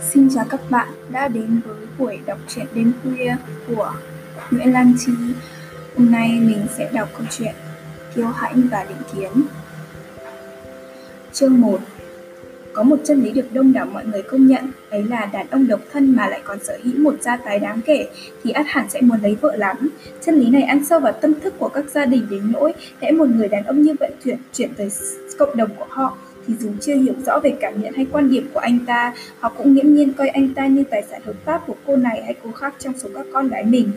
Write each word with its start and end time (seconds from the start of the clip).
Xin 0.00 0.28
chào 0.34 0.44
các 0.50 0.60
bạn 0.70 0.88
đã 1.10 1.28
đến 1.28 1.60
với 1.64 1.86
buổi 1.98 2.18
đọc 2.26 2.38
truyện 2.48 2.66
đêm 2.74 2.92
khuya 3.02 3.36
của 3.66 3.92
Nguyễn 4.50 4.72
Lan 4.72 4.94
Chi. 4.98 5.12
Hôm 5.96 6.10
nay 6.10 6.28
mình 6.28 6.66
sẽ 6.76 6.90
đọc 6.92 7.08
câu 7.18 7.26
chuyện 7.30 7.54
Kiêu 8.14 8.26
hãnh 8.26 8.68
và 8.70 8.84
định 8.84 9.02
kiến. 9.14 9.42
Chương 11.32 11.60
1 11.60 11.78
có 12.74 12.82
một 12.82 12.96
chân 13.04 13.22
lý 13.22 13.30
được 13.30 13.46
đông 13.52 13.72
đảo 13.72 13.86
mọi 13.86 14.04
người 14.06 14.22
công 14.22 14.46
nhận, 14.46 14.64
ấy 14.90 15.04
là 15.04 15.30
đàn 15.32 15.46
ông 15.50 15.66
độc 15.66 15.80
thân 15.92 16.16
mà 16.16 16.28
lại 16.28 16.40
còn 16.44 16.58
sở 16.64 16.78
hữu 16.82 16.98
một 16.98 17.14
gia 17.20 17.36
tài 17.36 17.58
đáng 17.58 17.80
kể 17.86 18.08
thì 18.44 18.50
ắt 18.50 18.66
hẳn 18.68 18.86
sẽ 18.90 19.00
muốn 19.00 19.18
lấy 19.22 19.36
vợ 19.40 19.56
lắm. 19.56 19.90
Chân 20.20 20.34
lý 20.34 20.50
này 20.50 20.62
ăn 20.62 20.84
sâu 20.84 21.00
vào 21.00 21.12
tâm 21.12 21.34
thức 21.40 21.54
của 21.58 21.68
các 21.68 21.84
gia 21.90 22.04
đình 22.04 22.26
đến 22.30 22.52
nỗi 22.52 22.72
hễ 23.00 23.10
một 23.10 23.28
người 23.28 23.48
đàn 23.48 23.64
ông 23.64 23.82
như 23.82 23.94
vậy 24.00 24.10
chuyển 24.24 24.38
chuyển 24.52 24.74
tới 24.76 24.88
cộng 25.38 25.56
đồng 25.56 25.70
của 25.78 25.86
họ 25.88 26.18
thì 26.46 26.54
dù 26.60 26.70
chưa 26.80 26.94
hiểu 26.94 27.14
rõ 27.26 27.40
về 27.40 27.54
cảm 27.60 27.82
nhận 27.82 27.94
hay 27.94 28.06
quan 28.12 28.30
điểm 28.30 28.48
của 28.54 28.60
anh 28.60 28.78
ta, 28.86 29.14
họ 29.40 29.48
cũng 29.48 29.74
nghiễm 29.74 29.94
nhiên 29.94 30.12
coi 30.12 30.28
anh 30.28 30.54
ta 30.54 30.66
như 30.66 30.84
tài 30.90 31.02
sản 31.10 31.22
hợp 31.24 31.34
pháp 31.44 31.62
của 31.66 31.76
cô 31.86 31.96
này 31.96 32.22
hay 32.24 32.34
cô 32.44 32.52
khác 32.52 32.74
trong 32.78 32.98
số 32.98 33.08
các 33.14 33.26
con 33.32 33.48
gái 33.48 33.64
mình. 33.64 33.90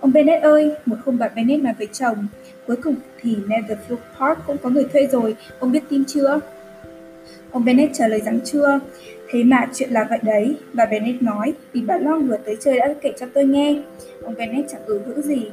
Ông 0.00 0.12
Bennett 0.12 0.42
ơi, 0.42 0.74
một 0.86 0.96
hôm 1.04 1.18
bà 1.18 1.28
Bennett 1.28 1.62
nói 1.62 1.74
với 1.78 1.88
chồng, 1.92 2.26
cuối 2.66 2.76
cùng 2.76 2.94
thì 3.20 3.36
Netherfield 3.46 3.96
Park 4.18 4.38
cũng 4.46 4.56
có 4.62 4.70
người 4.70 4.84
thuê 4.92 5.06
rồi, 5.06 5.36
ông 5.58 5.72
biết 5.72 5.82
tin 5.88 6.04
chưa? 6.04 6.40
Ông 7.52 7.64
Bennett 7.64 7.94
trả 7.94 8.08
lời 8.08 8.20
rằng 8.20 8.40
chưa. 8.44 8.80
Thế 9.30 9.44
mà 9.44 9.66
chuyện 9.74 9.90
là 9.90 10.06
vậy 10.10 10.18
đấy, 10.22 10.56
bà 10.72 10.86
Bennett 10.86 11.22
nói, 11.22 11.54
vì 11.72 11.80
bà 11.80 11.98
Long 11.98 12.28
vừa 12.28 12.36
tới 12.36 12.56
chơi 12.60 12.78
đã 12.78 12.94
kể 13.00 13.12
cho 13.18 13.26
tôi 13.34 13.44
nghe. 13.44 13.76
Ông 14.22 14.34
Bennett 14.38 14.68
chẳng 14.68 14.80
ừ 14.86 15.00
hữu 15.06 15.22
gì. 15.22 15.50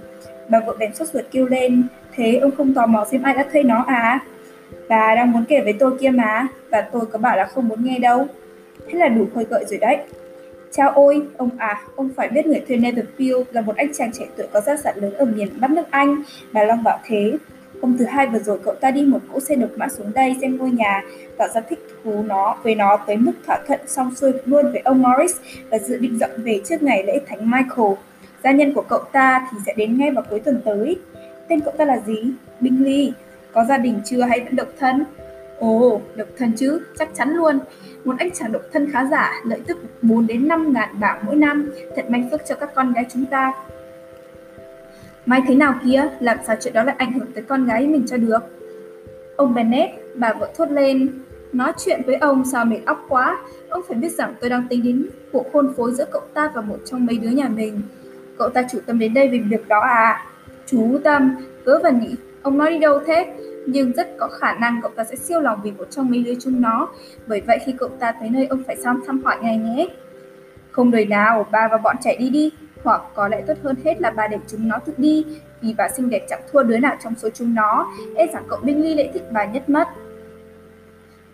Bà 0.49 0.59
vợ 0.59 0.75
bèn 0.79 0.95
sốt 0.95 1.07
ruột 1.07 1.25
kêu 1.31 1.45
lên, 1.45 1.83
thế 2.15 2.35
ông 2.35 2.51
không 2.51 2.73
tò 2.73 2.85
mò 2.85 3.05
xem 3.11 3.23
ai 3.23 3.33
đã 3.33 3.45
thuê 3.51 3.63
nó 3.63 3.83
à? 3.87 4.19
Bà 4.89 5.15
đang 5.15 5.31
muốn 5.31 5.45
kể 5.45 5.61
với 5.61 5.73
tôi 5.73 5.97
kia 5.99 6.09
mà, 6.09 6.47
và 6.69 6.81
tôi 6.81 7.05
có 7.05 7.19
bảo 7.19 7.37
là 7.37 7.45
không 7.45 7.67
muốn 7.67 7.83
nghe 7.83 7.99
đâu. 7.99 8.27
Thế 8.87 8.99
là 8.99 9.07
đủ 9.07 9.27
khơi 9.35 9.45
gợi 9.49 9.65
rồi 9.69 9.79
đấy. 9.79 9.97
Chao 10.71 10.89
ôi, 10.89 11.21
ông 11.37 11.49
à, 11.57 11.81
ông 11.95 12.09
phải 12.15 12.27
biết 12.29 12.45
người 12.45 12.61
thuê 12.67 12.77
Netherfield 12.77 13.43
là 13.51 13.61
một 13.61 13.75
anh 13.75 13.93
chàng 13.93 14.11
trẻ 14.11 14.25
tuổi 14.37 14.47
có 14.53 14.61
gia 14.61 14.77
sản 14.77 14.95
lớn 14.97 15.13
ở 15.13 15.25
miền 15.25 15.47
Bắc 15.59 15.71
nước 15.71 15.83
Anh. 15.89 16.23
Bà 16.53 16.63
Long 16.63 16.83
bảo 16.83 16.99
thế. 17.05 17.33
Hôm 17.81 17.97
thứ 17.97 18.05
hai 18.05 18.27
vừa 18.27 18.39
rồi 18.39 18.59
cậu 18.63 18.75
ta 18.75 18.91
đi 18.91 19.01
một 19.01 19.19
cỗ 19.33 19.39
xe 19.39 19.55
độc 19.55 19.69
mã 19.75 19.87
xuống 19.89 20.11
đây 20.13 20.35
xem 20.41 20.57
ngôi 20.57 20.71
nhà, 20.71 21.03
tỏ 21.37 21.47
ra 21.55 21.61
thích 21.61 21.79
thú 22.03 22.23
nó 22.27 22.57
với 22.63 22.75
nó 22.75 22.97
tới 23.07 23.17
mức 23.17 23.31
thỏa 23.45 23.59
thuận 23.67 23.79
xong 23.87 24.15
xuôi 24.15 24.33
luôn 24.45 24.71
với 24.71 24.81
ông 24.85 25.01
Morris 25.01 25.37
và 25.69 25.79
dự 25.79 25.97
định 25.97 26.19
dọn 26.19 26.29
về 26.37 26.61
trước 26.65 26.83
ngày 26.83 27.03
lễ 27.03 27.21
Thánh 27.27 27.51
Michael. 27.51 27.93
Gia 28.43 28.51
nhân 28.51 28.73
của 28.73 28.83
cậu 28.89 28.99
ta 29.11 29.47
thì 29.51 29.57
sẽ 29.65 29.73
đến 29.77 29.97
ngay 29.97 30.11
vào 30.11 30.23
cuối 30.29 30.39
tuần 30.39 30.61
tới. 30.65 30.99
Tên 31.47 31.59
cậu 31.59 31.73
ta 31.77 31.85
là 31.85 31.99
gì? 32.05 32.33
Bingley. 32.59 33.13
Có 33.53 33.65
gia 33.65 33.77
đình 33.77 34.01
chưa 34.05 34.21
hay 34.21 34.39
vẫn 34.39 34.55
độc 34.55 34.67
thân? 34.79 35.03
Ồ, 35.59 36.01
độc 36.15 36.27
thân 36.37 36.51
chứ, 36.57 36.81
chắc 36.99 37.09
chắn 37.15 37.33
luôn. 37.33 37.59
Một 38.05 38.15
anh 38.19 38.31
chàng 38.31 38.51
độc 38.51 38.61
thân 38.73 38.91
khá 38.91 39.05
giả, 39.11 39.33
lợi 39.45 39.59
tức 39.67 39.77
4 40.01 40.27
đến 40.27 40.47
5 40.47 40.73
ngàn 40.73 40.99
bảng 40.99 41.25
mỗi 41.25 41.35
năm, 41.35 41.71
thật 41.95 42.09
may 42.09 42.27
phước 42.31 42.41
cho 42.45 42.55
các 42.55 42.69
con 42.75 42.93
gái 42.93 43.05
chúng 43.13 43.25
ta. 43.25 43.53
Mai 45.29 45.41
thế 45.47 45.55
nào 45.55 45.75
kia, 45.85 46.03
làm 46.19 46.37
sao 46.47 46.55
chuyện 46.61 46.73
đó 46.73 46.83
lại 46.83 46.95
ảnh 46.97 47.13
hưởng 47.13 47.31
tới 47.33 47.43
con 47.43 47.65
gái 47.65 47.87
mình 47.87 48.05
cho 48.07 48.17
được? 48.17 48.39
Ông 49.35 49.53
Bennett, 49.53 49.91
bà 50.15 50.33
vợ 50.33 50.51
thốt 50.55 50.71
lên, 50.71 51.09
nói 51.53 51.73
chuyện 51.85 52.01
với 52.05 52.15
ông 52.15 52.45
sao 52.45 52.65
mệt 52.65 52.79
óc 52.85 53.05
quá, 53.09 53.37
ông 53.69 53.81
phải 53.87 53.97
biết 53.97 54.11
rằng 54.11 54.33
tôi 54.41 54.49
đang 54.49 54.67
tính 54.69 54.83
đến 54.83 55.09
cuộc 55.31 55.53
hôn 55.53 55.73
phối 55.77 55.93
giữa 55.93 56.05
cậu 56.11 56.21
ta 56.33 56.51
và 56.55 56.61
một 56.61 56.77
trong 56.85 57.05
mấy 57.05 57.17
đứa 57.17 57.29
nhà 57.29 57.49
mình. 57.49 57.81
Cậu 58.37 58.49
ta 58.49 58.63
chủ 58.71 58.79
tâm 58.85 58.99
đến 58.99 59.13
đây 59.13 59.29
vì 59.29 59.39
việc 59.39 59.67
đó 59.67 59.79
à? 59.79 60.25
Chú 60.65 60.99
Tâm, 61.03 61.35
cớ 61.65 61.79
và 61.83 61.89
nhỉ, 61.89 62.15
ông 62.41 62.57
nói 62.57 62.71
đi 62.71 62.79
đâu 62.79 62.99
thế? 63.05 63.33
nhưng 63.65 63.91
rất 63.91 64.07
có 64.17 64.27
khả 64.27 64.53
năng 64.53 64.79
cậu 64.81 64.91
ta 64.95 65.03
sẽ 65.03 65.15
siêu 65.15 65.39
lòng 65.39 65.59
vì 65.63 65.71
một 65.71 65.85
trong 65.89 66.09
mấy 66.09 66.23
đứa 66.23 66.33
chúng 66.39 66.61
nó. 66.61 66.89
Bởi 67.27 67.41
vậy 67.47 67.59
khi 67.65 67.73
cậu 67.77 67.89
ta 67.89 68.11
tới 68.11 68.29
nơi 68.29 68.45
ông 68.45 68.63
phải 68.67 68.75
xong 68.75 68.99
thăm 69.07 69.23
hỏi 69.23 69.37
ngay 69.41 69.57
nhé. 69.57 69.87
Không 70.71 70.91
đời 70.91 71.05
nào, 71.05 71.45
bà 71.51 71.67
và 71.71 71.77
bọn 71.77 71.95
trẻ 72.01 72.15
đi 72.19 72.29
đi, 72.29 72.51
hoặc 72.83 73.01
có 73.15 73.27
lẽ 73.27 73.41
tốt 73.47 73.53
hơn 73.63 73.75
hết 73.85 74.01
là 74.01 74.11
bà 74.11 74.27
để 74.27 74.37
chúng 74.47 74.67
nó 74.67 74.77
tự 74.85 74.93
đi, 74.97 75.25
vì 75.61 75.73
bà 75.77 75.89
xinh 75.89 76.09
đẹp 76.09 76.25
chẳng 76.29 76.41
thua 76.51 76.63
đứa 76.63 76.77
nào 76.77 76.95
trong 77.03 77.15
số 77.15 77.29
chúng 77.29 77.55
nó, 77.55 77.91
e 78.15 78.27
rằng 78.33 78.43
cậu 78.49 78.59
Bingley 78.63 78.95
lại 78.95 79.09
thích 79.13 79.23
bà 79.31 79.45
nhất 79.45 79.69
mất. 79.69 79.87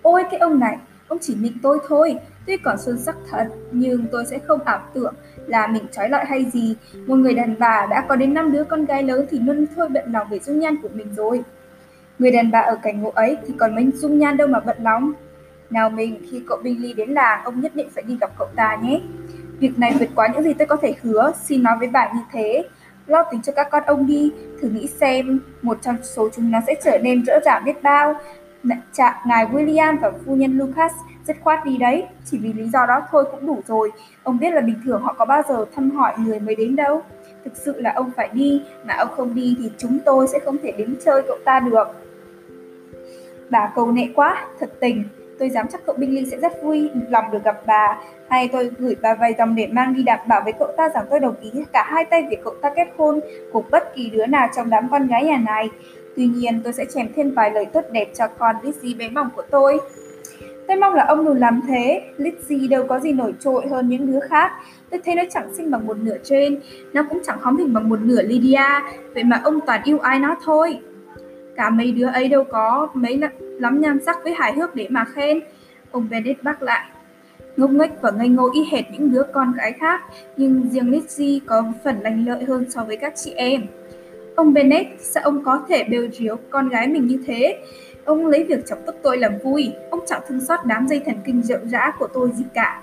Ôi 0.02 0.24
cái 0.32 0.40
ông 0.40 0.60
này, 0.60 0.78
ông 1.08 1.18
chỉ 1.22 1.36
nịnh 1.40 1.58
tôi 1.64 1.80
thôi, 1.88 2.16
tuy 2.48 2.58
còn 2.58 2.78
xuân 2.78 2.98
sắc 2.98 3.16
thật, 3.32 3.48
nhưng 3.72 4.06
tôi 4.12 4.26
sẽ 4.26 4.40
không 4.40 4.60
ảo 4.66 4.82
tưởng 4.94 5.14
là 5.48 5.68
mình 5.68 5.86
trói 5.92 6.10
lọi 6.10 6.26
hay 6.26 6.46
gì. 6.54 6.76
Một 7.08 7.16
người 7.16 7.34
đàn 7.34 7.56
bà 7.60 7.88
đã 7.90 8.06
có 8.10 8.16
đến 8.16 8.34
năm 8.34 8.52
đứa 8.52 8.64
con 8.64 8.86
gái 8.86 9.04
lớn 9.04 9.26
thì 9.30 9.40
luôn 9.40 9.66
thôi 9.76 9.90
bận 9.90 10.12
lòng 10.12 10.28
về 10.30 10.40
dung 10.40 10.60
nhan 10.60 10.76
của 10.82 10.90
mình 10.94 11.08
rồi. 11.16 11.44
Người 12.20 12.32
đàn 12.32 12.52
bà 12.52 12.60
ở 12.60 12.76
cảnh 12.82 13.02
ngộ 13.02 13.12
ấy 13.16 13.38
thì 13.48 13.54
còn 13.58 13.76
mấy 13.76 13.92
dung 13.94 14.20
nhan 14.20 14.38
đâu 14.38 14.48
mà 14.48 14.60
bận 14.60 14.78
lòng. 14.84 15.14
Nào 15.70 15.90
mình, 15.90 16.22
khi 16.32 16.42
cậu 16.48 16.58
Bingley 16.64 16.94
đến 16.94 17.10
làng, 17.10 17.42
ông 17.44 17.62
nhất 17.62 17.76
định 17.76 17.90
phải 17.90 18.04
đi 18.08 18.18
gặp 18.22 18.32
cậu 18.38 18.48
ta 18.56 18.78
nhé. 18.84 19.02
Việc 19.60 19.80
này 19.80 19.96
vượt 20.00 20.10
quá 20.16 20.28
những 20.34 20.44
gì 20.44 20.54
tôi 20.54 20.68
có 20.68 20.76
thể 20.76 20.96
hứa, 21.02 21.32
xin 21.44 21.64
nói 21.64 21.76
với 21.80 21.88
bà 21.88 22.12
như 22.14 22.22
thế. 22.32 22.64
Lo 23.08 23.24
tính 23.32 23.42
cho 23.42 23.54
các 23.56 23.68
con 23.72 23.84
ông 23.86 24.08
đi, 24.08 24.32
thử 24.62 24.70
nghĩ 24.70 24.88
xem, 24.88 25.40
một 25.62 25.78
trong 25.82 25.96
số 26.04 26.30
chúng 26.36 26.52
nó 26.52 26.60
sẽ 26.68 26.76
trở 26.84 26.98
nên 26.98 27.24
rỡ 27.26 27.40
rả 27.46 27.60
biết 27.60 27.84
bao. 27.84 28.16
Chạ, 28.94 29.22
ngài 29.28 29.46
William 29.46 30.00
và 30.00 30.12
phu 30.26 30.36
nhân 30.36 30.58
Lucas 30.58 30.92
rất 31.28 31.38
khoát 31.44 31.66
đi 31.66 31.78
đấy, 31.78 32.06
chỉ 32.26 32.38
vì 32.38 32.54
lý 32.54 32.70
do 32.70 32.86
đó 32.86 33.02
thôi 33.12 33.26
cũng 33.32 33.46
đủ 33.46 33.62
rồi. 33.68 33.92
Ông 34.24 34.40
biết 34.40 34.54
là 34.54 34.62
bình 34.62 34.76
thường 34.86 35.02
họ 35.02 35.14
có 35.14 35.26
bao 35.26 35.42
giờ 35.50 35.66
thăm 35.76 35.92
hỏi 35.92 36.14
người 36.18 36.40
mới 36.40 36.56
đến 36.56 36.76
đâu. 36.76 37.02
Thực 37.46 37.58
sự 37.58 37.82
là 37.82 37.92
ông 37.96 38.12
phải 38.16 38.30
đi, 38.34 38.62
mà 38.86 38.94
ông 38.94 39.10
không 39.16 39.36
đi 39.36 39.58
thì 39.60 39.72
chúng 39.78 40.00
tôi 40.06 40.28
sẽ 40.28 40.40
không 40.40 40.58
thể 40.64 40.72
đến 40.72 40.96
chơi 41.06 41.22
cậu 41.28 41.38
ta 41.46 41.60
được. 41.60 41.88
Bà 43.50 43.72
cầu 43.76 43.92
nệ 43.92 44.10
quá, 44.16 44.48
thật 44.60 44.70
tình. 44.80 45.04
Tôi 45.40 45.50
dám 45.50 45.68
chắc 45.72 45.86
cậu 45.86 45.96
binh 45.96 46.10
Bingley 46.10 46.32
sẽ 46.32 46.38
rất 46.38 46.64
vui 46.64 46.90
lòng 47.10 47.32
được 47.32 47.44
gặp 47.44 47.62
bà. 47.66 47.98
Hay 48.30 48.48
tôi 48.48 48.72
gửi 48.78 48.96
bà 49.02 49.16
vài 49.16 49.34
dòng 49.38 49.56
để 49.56 49.68
mang 49.68 49.94
đi 49.94 50.04
đảm 50.04 50.20
bảo 50.28 50.42
với 50.44 50.54
cậu 50.54 50.68
ta 50.78 50.90
rằng 50.90 51.06
tôi 51.10 51.20
đồng 51.20 51.36
ý 51.42 51.52
cả 51.74 51.84
hai 51.88 52.06
tay 52.06 52.24
việc 52.30 52.40
cậu 52.44 52.54
ta 52.62 52.70
kết 52.76 52.88
hôn 52.98 53.20
cùng 53.52 53.66
bất 53.72 53.96
kỳ 53.96 54.10
đứa 54.10 54.26
nào 54.26 54.50
trong 54.56 54.70
đám 54.70 54.88
con 54.92 55.08
gái 55.08 55.26
nhà 55.26 55.38
này. 55.38 55.70
Tuy 56.16 56.28
nhiên 56.28 56.62
tôi 56.64 56.74
sẽ 56.74 56.86
chèm 56.86 57.08
thêm 57.16 57.32
vài 57.32 57.52
lời 57.52 57.66
tốt 57.66 57.82
đẹp 57.92 58.08
cho 58.14 58.28
con 58.28 58.56
Lizzie 58.64 58.98
bé 58.98 59.10
mỏng 59.10 59.30
của 59.36 59.44
tôi. 59.52 59.80
Tôi 60.68 60.78
mong 60.78 60.94
là 60.94 61.06
ông 61.06 61.26
đừng 61.26 61.40
làm 61.40 61.62
thế, 61.68 62.02
Lizzie 62.18 62.70
đâu 62.70 62.86
có 62.88 63.00
gì 63.00 63.12
nổi 63.12 63.34
trội 63.40 63.68
hơn 63.68 63.90
những 63.90 64.12
đứa 64.12 64.20
khác. 64.20 64.52
Tôi 64.90 65.02
thấy 65.06 65.16
nó 65.16 65.24
chẳng 65.32 65.54
xinh 65.54 65.72
bằng 65.72 65.88
một 65.88 65.98
nửa 65.98 66.18
trên, 66.24 66.60
nó 66.94 67.04
cũng 67.10 67.20
chẳng 67.26 67.40
hóm 67.40 67.58
hình 67.58 67.74
bằng 67.74 67.90
một 67.90 68.00
nửa 68.02 68.22
Lydia, 68.22 68.66
vậy 69.14 69.24
mà 69.24 69.42
ông 69.44 69.60
toàn 69.66 69.82
yêu 69.84 70.00
ai 70.00 70.20
nó 70.20 70.36
thôi. 70.44 70.80
Cả 71.56 71.70
mấy 71.70 71.92
đứa 71.92 72.08
ấy 72.08 72.30
đâu 72.30 72.44
có 72.44 72.88
mấy 72.94 73.18
lắm 73.60 73.82
nhan 73.82 74.00
sắc 74.06 74.18
với 74.24 74.34
hài 74.34 74.54
hước 74.54 74.76
để 74.76 74.88
mà 74.90 75.06
khen. 75.06 75.42
Ông 75.92 76.08
Bennett 76.10 76.44
bác 76.44 76.62
lại. 76.62 76.90
Ngốc 77.58 77.72
nghếch 77.72 78.02
và 78.02 78.12
ngây 78.12 78.30
ngô 78.30 78.50
y 78.54 78.66
hệt 78.72 78.86
những 78.92 79.12
đứa 79.12 79.24
con 79.34 79.54
gái 79.54 79.74
khác, 79.80 80.02
nhưng 80.38 80.70
riêng 80.72 80.92
Lizzie 80.92 81.40
có 81.46 81.64
phần 81.84 82.00
lành 82.02 82.26
lợi 82.26 82.44
hơn 82.44 82.66
so 82.70 82.84
với 82.84 82.98
các 82.98 83.14
chị 83.16 83.32
em. 83.32 83.62
Ông 84.36 84.54
Bennett, 84.54 84.90
sao 85.00 85.24
ông 85.24 85.44
có 85.44 85.66
thể 85.70 85.84
bêu 85.84 86.08
riếu 86.12 86.38
con 86.50 86.70
gái 86.70 86.88
mình 86.88 87.08
như 87.08 87.24
thế? 87.28 87.60
Ông 88.06 88.28
lấy 88.28 88.44
việc 88.44 88.66
chọc 88.68 88.80
tức 88.86 88.96
tôi 89.04 89.18
làm 89.18 89.38
vui, 89.44 89.72
ông 89.90 90.00
chẳng 90.08 90.22
thương 90.28 90.40
xót 90.40 90.60
đám 90.66 90.88
dây 90.88 91.02
thần 91.06 91.16
kinh 91.26 91.44
rộng 91.44 91.70
rã 91.70 91.92
của 92.00 92.08
tôi 92.14 92.32
gì 92.36 92.44
cả. 92.54 92.82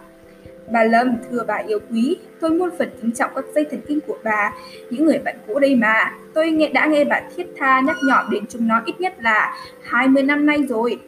Bà 0.71 0.85
Lâm, 0.85 1.17
thưa 1.31 1.45
bà 1.47 1.57
yêu 1.57 1.79
quý, 1.91 2.17
tôi 2.41 2.51
muôn 2.51 2.71
phần 2.79 2.91
kính 3.03 3.13
trọng 3.13 3.31
các 3.35 3.45
dây 3.55 3.65
thần 3.71 3.81
kinh 3.87 4.01
của 4.07 4.19
bà, 4.25 4.53
những 4.91 5.05
người 5.05 5.19
bạn 5.19 5.37
cũ 5.47 5.59
đây 5.59 5.77
mà. 5.77 6.13
Tôi 6.35 6.51
nghe 6.51 6.69
đã 6.69 6.87
nghe 6.87 7.05
bà 7.05 7.21
thiết 7.37 7.47
tha 7.57 7.81
nhắc 7.81 7.97
nhở 8.09 8.25
đến 8.31 8.45
chúng 8.49 8.69
nó 8.69 8.83
ít 8.85 9.01
nhất 9.01 9.15
là 9.21 9.57
20 9.83 10.23
năm 10.23 10.47
nay 10.47 10.59
rồi. 10.69 11.01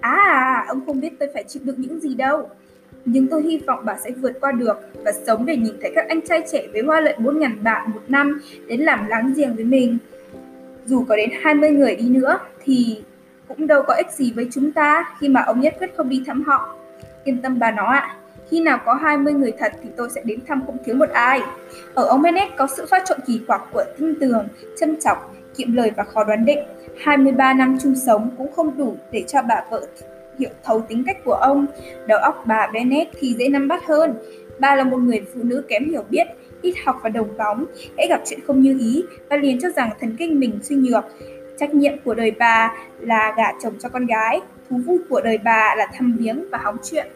À, 0.00 0.64
ông 0.68 0.86
không 0.86 1.00
biết 1.00 1.10
tôi 1.18 1.28
phải 1.34 1.44
chịu 1.48 1.62
đựng 1.64 1.76
những 1.78 2.00
gì 2.00 2.14
đâu. 2.14 2.48
Nhưng 3.04 3.26
tôi 3.26 3.42
hy 3.42 3.58
vọng 3.58 3.80
bà 3.84 3.96
sẽ 4.04 4.10
vượt 4.10 4.32
qua 4.40 4.52
được 4.52 4.78
và 5.04 5.12
sống 5.26 5.46
để 5.46 5.56
nhìn 5.56 5.74
thấy 5.80 5.92
các 5.94 6.08
anh 6.08 6.20
trai 6.20 6.42
trẻ 6.52 6.66
với 6.72 6.82
hoa 6.82 7.00
lợi 7.00 7.14
4.000 7.18 7.62
bạn 7.62 7.90
một 7.90 8.00
năm 8.08 8.40
đến 8.66 8.80
làm 8.80 9.06
láng 9.06 9.32
giềng 9.36 9.54
với 9.54 9.64
mình. 9.64 9.98
Dù 10.86 11.04
có 11.08 11.16
đến 11.16 11.30
20 11.42 11.70
người 11.70 11.96
đi 11.96 12.08
nữa 12.08 12.38
thì 12.64 13.02
cũng 13.48 13.66
đâu 13.66 13.82
có 13.86 13.94
ích 13.94 14.12
gì 14.12 14.32
với 14.36 14.48
chúng 14.52 14.72
ta 14.72 15.14
khi 15.20 15.28
mà 15.28 15.42
ông 15.42 15.60
nhất 15.60 15.74
quyết 15.78 15.96
không 15.96 16.08
đi 16.08 16.22
thăm 16.26 16.42
họ. 16.42 16.74
Yên 17.24 17.42
tâm 17.42 17.58
bà 17.58 17.70
nó 17.70 17.84
ạ, 17.84 17.98
à, 17.98 18.17
khi 18.50 18.60
nào 18.60 18.78
có 18.86 18.94
20 18.94 19.32
người 19.32 19.52
thật 19.58 19.72
thì 19.82 19.88
tôi 19.96 20.08
sẽ 20.14 20.22
đến 20.24 20.38
thăm 20.48 20.62
không 20.66 20.76
thiếu 20.84 20.94
một 20.94 21.10
ai. 21.10 21.40
Ở 21.94 22.04
ông 22.04 22.22
Bennett 22.22 22.56
có 22.56 22.66
sự 22.76 22.86
phát 22.86 23.02
trộn 23.06 23.18
kỳ 23.26 23.40
quặc 23.46 23.62
của 23.72 23.84
tinh 23.98 24.14
tường, 24.20 24.48
châm 24.80 25.00
chọc, 25.00 25.34
kiệm 25.56 25.72
lời 25.72 25.90
và 25.96 26.04
khó 26.04 26.24
đoán 26.24 26.44
định. 26.44 26.58
23 27.00 27.54
năm 27.54 27.78
chung 27.82 27.94
sống 27.96 28.30
cũng 28.38 28.52
không 28.52 28.78
đủ 28.78 28.96
để 29.12 29.24
cho 29.28 29.42
bà 29.42 29.64
vợ 29.70 29.86
hiểu 30.38 30.50
thấu 30.64 30.80
tính 30.88 31.04
cách 31.06 31.24
của 31.24 31.34
ông. 31.34 31.66
Đầu 32.06 32.18
óc 32.18 32.44
bà 32.46 32.70
Bennett 32.72 33.10
thì 33.18 33.34
dễ 33.38 33.48
nắm 33.48 33.68
bắt 33.68 33.86
hơn. 33.86 34.14
Bà 34.60 34.74
là 34.74 34.84
một 34.84 34.96
người 34.96 35.20
phụ 35.34 35.40
nữ 35.42 35.64
kém 35.68 35.90
hiểu 35.90 36.04
biết, 36.10 36.26
ít 36.62 36.74
học 36.84 37.00
và 37.02 37.08
đồng 37.08 37.36
bóng, 37.36 37.64
hãy 37.96 38.06
gặp 38.08 38.20
chuyện 38.26 38.40
không 38.46 38.62
như 38.62 38.78
ý, 38.80 39.04
và 39.30 39.36
liền 39.36 39.60
cho 39.60 39.68
rằng 39.76 39.90
thần 40.00 40.16
kinh 40.18 40.40
mình 40.40 40.58
suy 40.62 40.76
nhược. 40.76 41.04
Trách 41.58 41.74
nhiệm 41.74 41.92
của 42.04 42.14
đời 42.14 42.30
bà 42.30 42.72
là 43.00 43.34
gả 43.36 43.52
chồng 43.62 43.74
cho 43.78 43.88
con 43.88 44.06
gái, 44.06 44.40
thú 44.70 44.76
vui 44.86 44.98
của 45.08 45.20
đời 45.20 45.38
bà 45.38 45.74
là 45.78 45.86
thăm 45.94 46.16
viếng 46.18 46.50
và 46.50 46.58
hóng 46.62 46.76
chuyện. 46.82 47.06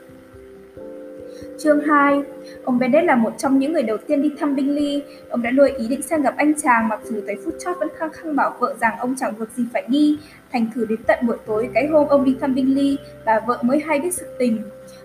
Chương 1.59 1.81
2 1.81 2.23
Ông 2.65 2.79
Bennett 2.79 3.07
là 3.07 3.17
một 3.17 3.35
trong 3.39 3.59
những 3.59 3.73
người 3.73 3.83
đầu 3.83 3.97
tiên 4.07 4.23
đi 4.23 4.31
thăm 4.41 4.55
Bingley. 4.55 5.03
Ông 5.29 5.43
đã 5.43 5.51
nuôi 5.51 5.71
ý 5.71 5.89
định 5.89 6.03
sang 6.03 6.23
gặp 6.23 6.35
anh 6.37 6.53
chàng 6.63 6.89
mặc 6.89 7.01
dù 7.05 7.21
tới 7.27 7.37
phút 7.45 7.55
chót 7.65 7.77
vẫn 7.81 7.89
khăng 7.97 8.13
khăng 8.13 8.37
bảo 8.37 8.57
vợ 8.59 8.75
rằng 8.81 8.99
ông 8.99 9.15
chẳng 9.19 9.35
việc 9.35 9.49
gì 9.57 9.65
phải 9.73 9.85
đi. 9.89 10.19
Thành 10.53 10.67
thử 10.75 10.85
đến 10.85 10.99
tận 11.07 11.27
buổi 11.27 11.37
tối 11.47 11.71
cái 11.75 11.87
hôm 11.87 12.09
ông 12.09 12.25
đi 12.25 12.37
thăm 12.41 12.55
Bingley, 12.55 12.99
bà 13.25 13.41
vợ 13.41 13.59
mới 13.63 13.81
hay 13.87 14.01
biết 14.01 14.15
sự 14.15 14.27
tình. 14.39 14.63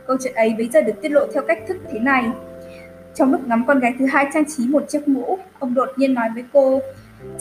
Câu 0.08 0.18
chuyện 0.24 0.34
ấy 0.34 0.56
bây 0.58 0.70
giờ 0.70 0.82
được 0.82 1.02
tiết 1.02 1.10
lộ 1.10 1.28
theo 1.34 1.44
cách 1.48 1.60
thức 1.68 1.78
thế 1.92 2.00
này. 2.00 2.32
Trong 3.16 3.32
lúc 3.32 3.48
ngắm 3.48 3.64
con 3.68 3.80
gái 3.80 3.94
thứ 4.00 4.06
hai 4.06 4.28
trang 4.34 4.46
trí 4.46 4.68
một 4.68 4.90
chiếc 4.90 5.08
mũ, 5.08 5.40
ông 5.60 5.74
đột 5.74 5.90
nhiên 5.96 6.14
nói 6.14 6.30
với 6.34 6.44
cô, 6.54 6.82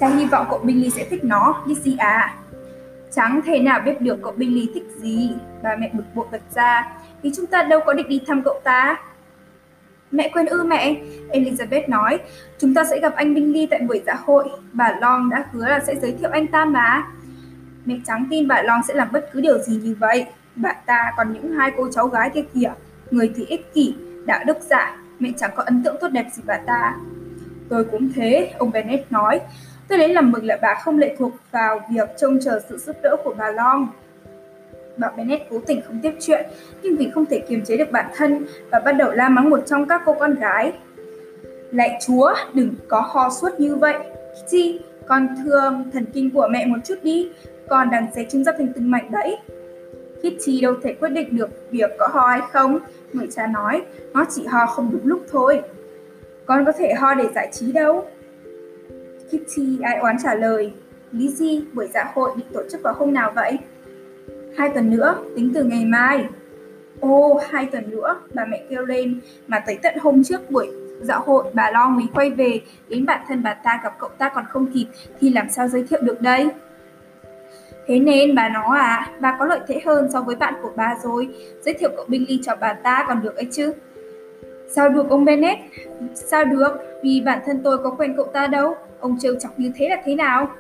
cha 0.01 0.09
hy 0.09 0.27
vọng 0.27 0.47
cậu 0.51 0.59
Bingley 0.59 0.91
sẽ 0.91 1.05
thích 1.11 1.25
nó, 1.25 1.65
Lizzie 1.67 1.97
à. 1.99 2.37
Chẳng 3.17 3.41
thể 3.47 3.59
nào 3.59 3.81
biết 3.85 4.01
được 4.01 4.19
cậu 4.23 4.33
Billy 4.33 4.69
thích 4.75 4.87
gì, 4.97 5.31
bà 5.63 5.77
mẹ 5.77 5.91
bực 5.93 6.05
bội 6.15 6.27
bật 6.33 6.41
ra, 6.55 6.93
vì 7.23 7.31
chúng 7.37 7.47
ta 7.47 7.63
đâu 7.63 7.81
có 7.87 7.93
định 7.93 8.09
đi 8.09 8.21
thăm 8.27 8.43
cậu 8.43 8.61
ta. 8.65 9.01
Mẹ 10.11 10.31
quên 10.33 10.47
ư 10.47 10.65
mẹ, 10.65 10.97
Elizabeth 11.33 11.89
nói, 11.89 12.19
chúng 12.59 12.75
ta 12.75 12.85
sẽ 12.85 13.01
gặp 13.01 13.15
anh 13.17 13.35
Bingley 13.35 13.67
tại 13.67 13.81
buổi 13.81 14.03
dạ 14.07 14.15
hội, 14.25 14.49
bà 14.73 14.97
Long 15.01 15.31
đã 15.31 15.45
hứa 15.53 15.67
là 15.67 15.81
sẽ 15.81 15.95
giới 16.03 16.13
thiệu 16.21 16.31
anh 16.33 16.47
ta 16.47 16.65
mà. 16.65 17.07
Mẹ 17.85 17.95
trắng 18.07 18.27
tin 18.31 18.49
bà 18.49 18.63
Long 18.63 18.81
sẽ 18.89 18.95
làm 18.95 19.09
bất 19.13 19.29
cứ 19.33 19.41
điều 19.41 19.59
gì 19.59 19.81
như 19.83 19.97
vậy, 19.99 20.27
bà 20.57 20.73
ta 20.73 21.13
còn 21.17 21.33
những 21.33 21.53
hai 21.53 21.73
cô 21.77 21.89
cháu 21.93 22.09
gái 22.09 22.31
kia 22.31 22.45
kìa, 22.55 22.73
người 23.11 23.33
thì 23.37 23.45
ích 23.45 23.75
kỷ, 23.75 23.95
đạo 24.25 24.45
đức 24.47 24.57
giả, 24.61 24.97
mẹ 25.19 25.31
chẳng 25.37 25.51
có 25.57 25.63
ấn 25.63 25.83
tượng 25.85 25.97
tốt 26.01 26.09
đẹp 26.09 26.27
gì 26.33 26.43
bà 26.47 26.59
ta. 26.67 26.97
Tôi 27.69 27.85
cũng 27.85 28.13
thế, 28.13 28.53
ông 28.59 28.71
Bennett 28.71 29.13
nói, 29.13 29.41
Tôi 29.89 29.99
lấy 29.99 30.09
làm 30.09 30.33
mừng 30.33 30.45
là 30.45 30.59
bà 30.63 30.75
không 30.75 30.99
lệ 30.99 31.17
thuộc 31.19 31.33
vào 31.51 31.81
việc 31.91 32.09
trông 32.19 32.39
chờ 32.45 32.61
sự 32.69 32.79
giúp 32.79 32.97
đỡ 33.03 33.17
của 33.25 33.35
bà 33.39 33.51
Long. 33.51 33.89
Bà 34.97 35.11
Bennett 35.17 35.45
cố 35.51 35.61
tình 35.67 35.81
không 35.87 35.99
tiếp 36.03 36.13
chuyện, 36.21 36.47
nhưng 36.83 36.97
vì 36.97 37.11
không 37.11 37.27
thể 37.27 37.39
kiềm 37.49 37.65
chế 37.65 37.77
được 37.77 37.93
bản 37.93 38.11
thân 38.17 38.47
và 38.71 38.81
bắt 38.81 38.93
đầu 38.93 39.13
la 39.13 39.29
mắng 39.29 39.51
một 39.51 39.61
trong 39.67 39.89
các 39.89 40.03
cô 40.05 40.17
con 40.21 40.35
gái. 40.35 40.73
Lạy 41.71 41.99
chúa, 42.07 42.35
đừng 42.55 42.75
có 42.89 43.01
ho 43.01 43.31
suốt 43.31 43.61
như 43.61 43.77
vậy. 43.77 43.95
Kitty, 44.35 44.81
con 45.07 45.29
thương 45.45 45.91
thần 45.93 46.05
kinh 46.13 46.31
của 46.31 46.49
mẹ 46.51 46.67
một 46.67 46.79
chút 46.85 46.95
đi, 47.03 47.31
con 47.69 47.91
đang 47.91 48.07
xé 48.15 48.27
chúng 48.31 48.45
ra 48.45 48.53
thành 48.59 48.73
từng 48.75 48.91
mảnh 48.91 49.11
đấy. 49.11 49.37
Kitty 50.19 50.61
đâu 50.61 50.75
thể 50.83 50.95
quyết 50.95 51.09
định 51.09 51.37
được 51.37 51.51
việc 51.71 51.91
có 51.99 52.09
ho 52.13 52.27
hay 52.27 52.41
không, 52.53 52.79
người 53.13 53.29
cha 53.37 53.47
nói, 53.47 53.83
nó 54.13 54.25
chỉ 54.31 54.47
ho 54.47 54.67
không 54.67 54.91
đúng 54.93 55.07
lúc 55.07 55.21
thôi. 55.31 55.63
Con 56.47 56.65
có 56.65 56.73
thể 56.73 56.95
ho 56.95 57.15
để 57.15 57.25
giải 57.35 57.49
trí 57.53 57.73
đâu. 57.73 58.05
Kitty 59.29 59.79
ai 59.83 59.99
oán 59.99 60.17
trả 60.23 60.35
lời. 60.35 60.73
Lizzie, 61.13 61.63
buổi 61.73 61.89
dạ 61.95 62.13
hội 62.15 62.31
bị 62.37 62.43
tổ 62.53 62.61
chức 62.71 62.83
vào 62.83 62.95
hôm 62.95 63.13
nào 63.13 63.33
vậy? 63.35 63.59
Hai 64.57 64.69
tuần 64.69 64.91
nữa, 64.91 65.19
tính 65.37 65.53
từ 65.55 65.65
ngày 65.65 65.85
mai. 65.85 66.27
Ô, 67.01 67.41
hai 67.51 67.67
tuần 67.67 67.91
nữa, 67.91 68.21
bà 68.35 68.45
mẹ 68.45 68.63
kêu 68.71 68.87
lên, 68.87 69.21
mà 69.47 69.61
tới 69.67 69.79
tận 69.83 69.95
hôm 70.01 70.25
trước 70.25 70.51
buổi 70.51 70.71
dạ 71.01 71.15
hội 71.15 71.45
bà 71.53 71.71
lo 71.71 71.89
mới 71.89 72.07
quay 72.15 72.31
về, 72.31 72.61
đến 72.89 73.07
bản 73.07 73.21
thân 73.29 73.43
bà 73.43 73.55
ta 73.55 73.81
gặp 73.85 73.97
cậu 73.99 74.11
ta 74.19 74.29
còn 74.29 74.45
không 74.49 74.67
kịp, 74.67 74.87
thì 75.21 75.31
làm 75.31 75.49
sao 75.49 75.69
giới 75.69 75.85
thiệu 75.85 76.01
được 76.03 76.21
đây? 76.21 76.49
Thế 77.87 77.99
nên 77.99 78.35
bà 78.35 78.49
nó 78.49 78.75
à, 78.75 79.11
bà 79.21 79.37
có 79.39 79.45
lợi 79.45 79.61
thế 79.67 79.81
hơn 79.87 80.09
so 80.13 80.23
với 80.23 80.37
bạn 80.37 80.55
của 80.63 80.73
bà 80.77 80.97
rồi, 81.03 81.29
giới 81.65 81.75
thiệu 81.75 81.91
cậu 81.97 82.05
Billy 82.09 82.41
cho 82.43 82.57
bà 82.61 82.73
ta 82.73 83.05
còn 83.09 83.23
được 83.23 83.37
ấy 83.37 83.49
chứ. 83.53 83.73
Sao 84.69 84.89
được 84.89 85.11
ông 85.11 85.25
Bennett? 85.25 85.61
Sao 86.15 86.45
được? 86.45 86.69
Vì 87.03 87.23
bản 87.25 87.39
thân 87.47 87.61
tôi 87.65 87.79
có 87.79 87.91
quen 87.91 88.15
cậu 88.17 88.27
ta 88.27 88.47
đâu. 88.47 88.77
Ông 89.01 89.17
trêu 89.21 89.35
chọc 89.41 89.59
như 89.59 89.73
thế 89.77 89.89
là 89.89 89.97
thế 90.05 90.15
nào? 90.15 90.51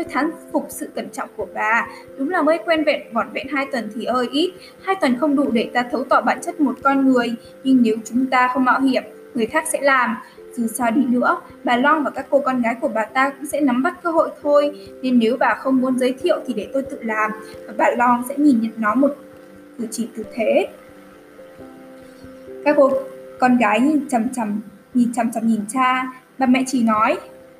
Tôi 0.00 0.12
thán 0.12 0.30
phục 0.52 0.66
sự 0.68 0.88
cẩn 0.94 1.08
trọng 1.10 1.28
của 1.36 1.46
bà. 1.54 1.88
Đúng 2.18 2.30
là 2.30 2.42
mới 2.42 2.58
quen 2.66 2.84
vẹn 2.84 3.02
vỏn 3.12 3.26
vẹn 3.32 3.46
hai 3.48 3.66
tuần 3.72 3.90
thì 3.94 4.04
ơi 4.04 4.28
ít. 4.32 4.52
Hai 4.82 4.96
tuần 5.00 5.16
không 5.18 5.36
đủ 5.36 5.50
để 5.50 5.70
ta 5.74 5.84
thấu 5.90 6.04
tỏ 6.04 6.20
bản 6.20 6.38
chất 6.42 6.60
một 6.60 6.74
con 6.82 7.08
người. 7.08 7.34
Nhưng 7.64 7.82
nếu 7.82 7.96
chúng 8.04 8.26
ta 8.26 8.50
không 8.54 8.64
mạo 8.64 8.80
hiểm, 8.80 9.02
người 9.34 9.46
khác 9.46 9.64
sẽ 9.72 9.80
làm. 9.80 10.16
Dù 10.56 10.66
sao 10.66 10.90
đi 10.90 11.02
nữa, 11.08 11.40
bà 11.64 11.76
Long 11.76 12.04
và 12.04 12.10
các 12.10 12.26
cô 12.30 12.40
con 12.40 12.62
gái 12.62 12.74
của 12.80 12.88
bà 12.88 13.04
ta 13.04 13.30
cũng 13.30 13.46
sẽ 13.46 13.60
nắm 13.60 13.82
bắt 13.82 14.02
cơ 14.02 14.10
hội 14.10 14.30
thôi. 14.42 14.88
Nên 15.02 15.18
nếu 15.18 15.36
bà 15.36 15.54
không 15.54 15.80
muốn 15.80 15.98
giới 15.98 16.12
thiệu 16.12 16.40
thì 16.46 16.54
để 16.54 16.68
tôi 16.72 16.82
tự 16.82 16.98
làm. 17.02 17.30
Và 17.66 17.74
bà 17.76 17.90
Long 17.96 18.22
sẽ 18.28 18.34
nhìn 18.38 18.60
nhận 18.60 18.72
nó 18.76 18.94
một 18.94 19.16
cử 19.78 19.86
chỉ 19.90 20.08
tử 20.16 20.24
thế. 20.34 20.68
Các 22.64 22.76
cô 22.76 22.90
con 23.40 23.56
gái 23.56 23.80
nhìn 23.80 24.08
chằm 24.08 24.28
chằm 24.28 24.60
nhìn 24.94 25.12
chằm 25.12 25.32
chằm 25.32 25.46
nhìn 25.46 25.60
cha, 25.68 26.12
bà 26.38 26.46
mẹ 26.46 26.64
chỉ 26.66 26.82
nói, 26.82 27.18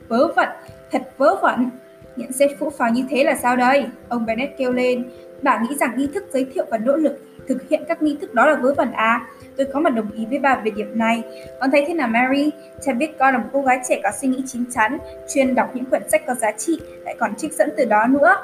vớ 0.09 0.33
vẩn, 0.37 0.49
thật 0.91 1.03
vớ 1.19 1.37
vẩn. 1.43 1.71
Nhận 2.17 2.33
xét 2.33 2.51
phũ 2.59 2.71
phàng 2.71 2.95
như 2.95 3.05
thế 3.11 3.25
là 3.25 3.35
sao 3.35 3.57
đây? 3.57 3.87
Ông 4.09 4.27
Bennett 4.27 4.59
kêu 4.59 4.73
lên, 4.73 5.05
bà 5.43 5.61
nghĩ 5.61 5.77
rằng 5.77 5.95
nghi 5.97 6.09
thức 6.15 6.25
giới 6.33 6.47
thiệu 6.55 6.65
và 6.71 6.79
nỗ 6.79 6.97
lực 6.97 7.21
thực 7.49 7.69
hiện 7.69 7.83
các 7.89 8.03
nghi 8.03 8.17
thức 8.21 8.35
đó 8.35 8.47
là 8.47 8.55
vớ 8.55 8.75
vẩn 8.75 8.93
à? 8.93 9.27
Tôi 9.57 9.67
có 9.73 9.81
mặt 9.81 9.91
đồng 9.91 10.11
ý 10.17 10.27
với 10.31 10.39
bà 10.39 10.61
về 10.65 10.71
điểm 10.71 10.99
này. 10.99 11.23
Con 11.61 11.71
thấy 11.71 11.85
thế 11.89 11.95
nào 11.95 12.09
Mary? 12.09 12.51
Cha 12.87 12.93
biết 12.93 13.19
con 13.19 13.35
là 13.35 13.39
một 13.39 13.49
cô 13.53 13.63
gái 13.63 13.81
trẻ 13.89 14.01
có 14.03 14.11
suy 14.21 14.29
nghĩ 14.29 14.43
chín 14.47 14.65
chắn, 14.71 14.99
chuyên 15.35 15.55
đọc 15.55 15.71
những 15.75 15.85
quyển 15.85 16.03
sách 16.09 16.27
có 16.27 16.35
giá 16.35 16.53
trị, 16.53 16.81
lại 17.05 17.17
còn 17.19 17.35
trích 17.35 17.53
dẫn 17.53 17.71
từ 17.77 17.85
đó 17.85 18.07
nữa. 18.07 18.37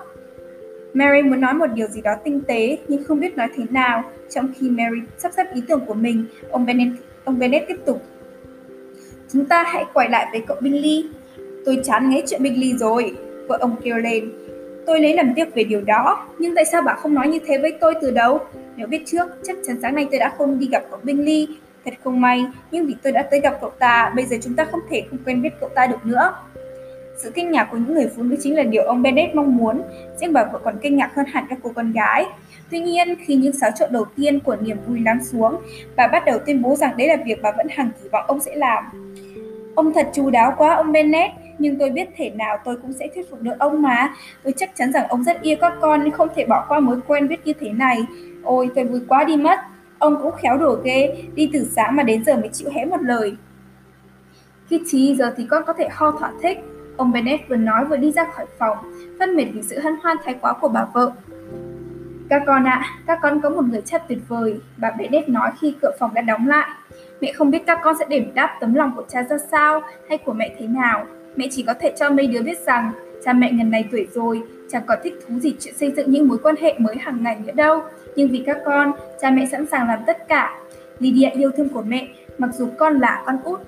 Mary 0.94 1.22
muốn 1.22 1.40
nói 1.40 1.54
một 1.54 1.66
điều 1.66 1.86
gì 1.86 2.00
đó 2.00 2.14
tinh 2.24 2.40
tế 2.46 2.78
nhưng 2.88 3.04
không 3.04 3.20
biết 3.20 3.36
nói 3.36 3.48
thế 3.56 3.64
nào. 3.70 4.04
Trong 4.30 4.52
khi 4.58 4.70
Mary 4.70 4.98
sắp 5.18 5.32
xếp 5.36 5.44
ý 5.54 5.62
tưởng 5.68 5.86
của 5.86 5.94
mình, 5.94 6.24
ông 6.50 6.66
Bennett, 6.66 6.90
ông 7.24 7.38
Bennett 7.38 7.68
tiếp 7.68 7.76
tục. 7.86 8.02
Chúng 9.32 9.44
ta 9.44 9.62
hãy 9.62 9.84
quay 9.94 10.08
lại 10.08 10.26
với 10.32 10.42
cậu 10.46 10.56
Billy. 10.60 11.06
Tôi 11.64 11.80
chán 11.84 12.10
ngấy 12.10 12.22
chuyện 12.26 12.42
Billy 12.42 12.74
rồi, 12.78 13.16
vợ 13.48 13.58
ông 13.60 13.76
kêu 13.82 13.96
lên. 13.96 14.32
Tôi 14.86 15.00
lấy 15.00 15.14
làm 15.14 15.32
tiếc 15.34 15.54
về 15.54 15.64
điều 15.64 15.80
đó, 15.80 16.26
nhưng 16.38 16.54
tại 16.54 16.64
sao 16.64 16.82
bà 16.82 16.94
không 16.94 17.14
nói 17.14 17.28
như 17.28 17.38
thế 17.46 17.58
với 17.58 17.72
tôi 17.80 17.94
từ 18.00 18.10
đầu? 18.10 18.38
Nếu 18.76 18.86
biết 18.86 19.02
trước, 19.06 19.26
chắc 19.42 19.56
chắn 19.66 19.76
sáng 19.82 19.94
nay 19.94 20.08
tôi 20.10 20.20
đã 20.20 20.32
không 20.38 20.58
đi 20.58 20.68
gặp 20.68 20.82
cậu 20.90 20.98
Billy. 21.02 21.48
Thật 21.84 21.94
không 22.04 22.20
may, 22.20 22.46
nhưng 22.70 22.86
vì 22.86 22.94
tôi 23.02 23.12
đã 23.12 23.22
tới 23.22 23.40
gặp 23.40 23.58
cậu 23.60 23.70
ta, 23.70 24.12
bây 24.16 24.26
giờ 24.26 24.36
chúng 24.42 24.54
ta 24.54 24.64
không 24.64 24.80
thể 24.90 25.04
không 25.10 25.18
quen 25.26 25.42
biết 25.42 25.50
cậu 25.60 25.68
ta 25.68 25.86
được 25.86 26.06
nữa. 26.06 26.34
Sự 27.16 27.30
kinh 27.34 27.50
ngạc 27.50 27.68
của 27.70 27.76
những 27.76 27.94
người 27.94 28.08
phụ 28.16 28.22
nữ 28.22 28.36
chính 28.42 28.56
là 28.56 28.62
điều 28.62 28.82
ông 28.82 29.02
Bennett 29.02 29.34
mong 29.34 29.56
muốn, 29.56 29.82
riêng 30.20 30.32
bà 30.32 30.44
vợ 30.44 30.58
còn 30.64 30.78
kinh 30.82 30.96
ngạc 30.96 31.14
hơn 31.14 31.26
hẳn 31.28 31.44
các 31.48 31.58
cô 31.62 31.72
con 31.74 31.92
gái. 31.92 32.24
Tuy 32.70 32.80
nhiên, 32.80 33.14
khi 33.26 33.34
những 33.34 33.52
xáo 33.52 33.70
trộn 33.78 33.92
đầu 33.92 34.04
tiên 34.16 34.40
của 34.40 34.56
niềm 34.60 34.76
vui 34.86 35.00
lắng 35.04 35.24
xuống, 35.24 35.56
bà 35.96 36.06
bắt 36.06 36.24
đầu 36.24 36.38
tuyên 36.46 36.62
bố 36.62 36.74
rằng 36.74 36.96
đấy 36.96 37.08
là 37.08 37.16
việc 37.26 37.42
bà 37.42 37.52
vẫn 37.56 37.66
hằng 37.70 37.90
kỳ 38.02 38.08
vọng 38.08 38.24
ông 38.26 38.40
sẽ 38.40 38.56
làm. 38.56 38.84
Ông 39.74 39.92
thật 39.92 40.08
chú 40.12 40.30
đáo 40.30 40.54
quá 40.58 40.74
ông 40.74 40.92
Bennett, 40.92 41.32
nhưng 41.58 41.78
tôi 41.78 41.90
biết 41.90 42.08
thể 42.16 42.30
nào 42.30 42.58
tôi 42.64 42.76
cũng 42.82 42.92
sẽ 42.92 43.08
thuyết 43.14 43.30
phục 43.30 43.42
được 43.42 43.54
ông 43.58 43.82
mà. 43.82 44.14
Tôi 44.42 44.54
chắc 44.56 44.70
chắn 44.74 44.92
rằng 44.92 45.08
ông 45.08 45.24
rất 45.24 45.42
yêu 45.42 45.56
các 45.60 45.72
con 45.80 46.04
nên 46.04 46.12
không 46.12 46.28
thể 46.36 46.44
bỏ 46.46 46.64
qua 46.68 46.80
mối 46.80 47.00
quen 47.06 47.28
biết 47.28 47.46
như 47.46 47.52
thế 47.60 47.72
này. 47.72 48.06
Ôi, 48.42 48.70
tôi 48.74 48.84
vui 48.84 49.00
quá 49.08 49.24
đi 49.24 49.36
mất. 49.36 49.58
Ông 49.98 50.22
cũng 50.22 50.32
khéo 50.42 50.58
đổ 50.58 50.76
ghê, 50.84 51.24
đi 51.34 51.50
từ 51.52 51.64
sáng 51.76 51.96
mà 51.96 52.02
đến 52.02 52.24
giờ 52.24 52.36
mới 52.36 52.48
chịu 52.52 52.68
hé 52.74 52.84
một 52.84 53.02
lời. 53.02 53.36
Kitty, 54.66 55.14
giờ 55.14 55.34
thì 55.36 55.46
con 55.50 55.62
có 55.66 55.72
thể 55.72 55.88
ho 55.90 56.10
thỏa 56.10 56.32
thích. 56.42 56.58
Ông 56.96 57.12
Bennett 57.12 57.48
vừa 57.48 57.56
nói 57.56 57.84
vừa 57.84 57.96
đi 57.96 58.12
ra 58.12 58.26
khỏi 58.32 58.46
phòng, 58.58 58.76
phân 59.18 59.36
mệt 59.36 59.44
vì 59.52 59.62
sự 59.62 59.80
hân 59.80 59.96
hoan 60.02 60.16
thái 60.24 60.34
quá 60.40 60.52
của 60.60 60.68
bà 60.68 60.86
vợ. 60.92 61.12
Các 62.30 62.42
con 62.46 62.64
ạ, 62.64 62.80
à, 62.82 62.90
các 63.06 63.18
con 63.22 63.40
có 63.40 63.50
một 63.50 63.64
người 63.64 63.82
cha 63.84 63.98
tuyệt 63.98 64.18
vời, 64.28 64.60
bà 64.76 64.90
Bennett 64.90 65.28
nói 65.28 65.50
khi 65.60 65.74
cửa 65.82 65.90
phòng 65.98 66.14
đã 66.14 66.22
đóng 66.22 66.46
lại. 66.46 66.68
Mẹ 67.20 67.32
không 67.32 67.50
biết 67.50 67.62
các 67.66 67.78
con 67.82 67.96
sẽ 67.98 68.04
đền 68.08 68.34
đáp 68.34 68.56
tấm 68.60 68.74
lòng 68.74 68.92
của 68.96 69.04
cha 69.08 69.22
ra 69.22 69.36
sao 69.50 69.80
hay 70.08 70.18
của 70.18 70.32
mẹ 70.32 70.54
thế 70.58 70.66
nào. 70.66 71.06
Mẹ 71.36 71.48
chỉ 71.50 71.62
có 71.62 71.74
thể 71.74 71.92
cho 71.96 72.10
mấy 72.10 72.26
đứa 72.26 72.42
biết 72.42 72.58
rằng 72.66 72.92
cha 73.24 73.32
mẹ 73.32 73.52
ngần 73.52 73.70
này 73.70 73.88
tuổi 73.90 74.06
rồi, 74.14 74.42
chẳng 74.68 74.82
có 74.86 74.96
thích 75.02 75.14
thú 75.26 75.38
gì 75.38 75.54
chuyện 75.60 75.74
xây 75.76 75.92
dựng 75.96 76.10
những 76.10 76.28
mối 76.28 76.38
quan 76.42 76.54
hệ 76.60 76.74
mới 76.78 76.96
hàng 76.96 77.22
ngày 77.22 77.36
nữa 77.46 77.52
đâu. 77.54 77.82
Nhưng 78.16 78.28
vì 78.28 78.42
các 78.46 78.58
con, 78.64 78.92
cha 79.20 79.30
mẹ 79.30 79.46
sẵn 79.46 79.66
sàng 79.66 79.88
làm 79.88 79.98
tất 80.06 80.28
cả. 80.28 80.60
Lydia 80.98 81.30
yêu 81.30 81.50
thương 81.56 81.68
của 81.68 81.82
mẹ, 81.82 82.08
mặc 82.38 82.50
dù 82.54 82.68
con 82.78 82.98
là 82.98 83.22
con 83.26 83.38
út. 83.44 83.60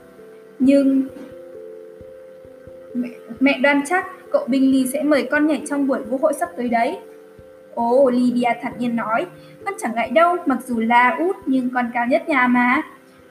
Nhưng 0.58 1.02
mẹ, 2.94 3.08
mẹ 3.40 3.58
đoan 3.62 3.80
chắc 3.86 4.06
cậu 4.32 4.44
Bingley 4.48 4.86
sẽ 4.86 5.02
mời 5.02 5.28
con 5.30 5.46
nhảy 5.46 5.62
trong 5.68 5.86
buổi 5.86 6.02
vũ 6.02 6.18
hội 6.22 6.32
sắp 6.32 6.48
tới 6.56 6.68
đấy. 6.68 6.98
Ồ, 7.74 8.10
Lydia 8.10 8.48
thản 8.62 8.72
nhiên 8.78 8.96
nói, 8.96 9.26
con 9.64 9.74
chẳng 9.78 9.94
ngại 9.94 10.10
đâu, 10.10 10.36
mặc 10.46 10.58
dù 10.66 10.80
là 10.80 11.16
út 11.18 11.36
nhưng 11.46 11.70
con 11.74 11.90
cao 11.94 12.06
nhất 12.06 12.28
nhà 12.28 12.46
mà. 12.46 12.82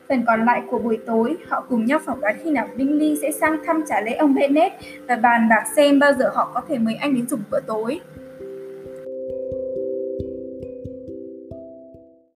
Phần 0.10 0.24
còn 0.28 0.46
lại 0.46 0.62
của 0.70 0.80
buổi 0.80 0.98
tối, 1.06 1.38
họ 1.48 1.66
cùng 1.70 1.86
nhau 1.86 2.00
phỏng 2.06 2.22
đoán 2.22 2.36
khi 2.44 2.52
nào 2.52 2.68
Bingley 2.76 3.18
sẽ 3.22 3.32
sang 3.32 3.58
thăm 3.66 3.84
trả 3.90 4.02
lễ 4.02 4.14
ông 4.14 4.36
Bennett 4.36 4.76
và 5.08 5.16
bàn 5.16 5.50
bạc 5.50 5.64
xem 5.76 6.00
bao 6.00 6.14
giờ 6.14 6.32
họ 6.34 6.52
có 6.54 6.62
thể 6.70 6.78
mời 6.78 6.96
anh 6.96 7.16
đến 7.16 7.28
dùng 7.28 7.42
bữa 7.52 7.60
tối. 7.60 8.00